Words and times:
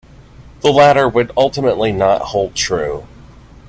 The 0.61 0.71
latter 0.71 1.07
would 1.07 1.31
ultimately 1.37 1.91
not 1.91 2.21
hold 2.23 2.55
true. 2.55 3.07